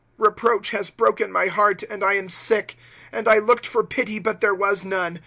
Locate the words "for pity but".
3.67-4.41